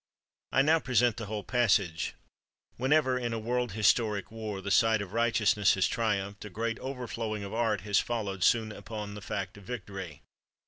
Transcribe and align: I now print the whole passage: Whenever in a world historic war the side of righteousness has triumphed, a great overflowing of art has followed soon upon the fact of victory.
I 0.51 0.63
now 0.63 0.79
print 0.79 1.17
the 1.17 1.27
whole 1.27 1.43
passage: 1.43 2.15
Whenever 2.75 3.19
in 3.19 3.33
a 3.33 3.37
world 3.39 3.73
historic 3.73 4.31
war 4.31 4.59
the 4.59 4.71
side 4.71 4.99
of 4.99 5.13
righteousness 5.13 5.75
has 5.75 5.87
triumphed, 5.87 6.43
a 6.43 6.49
great 6.49 6.79
overflowing 6.79 7.43
of 7.43 7.53
art 7.53 7.81
has 7.81 7.99
followed 7.99 8.43
soon 8.43 8.71
upon 8.71 9.13
the 9.13 9.21
fact 9.21 9.57
of 9.59 9.63
victory. 9.65 10.23